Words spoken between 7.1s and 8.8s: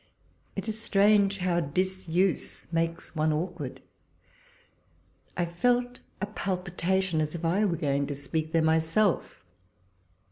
as if I were going to speak there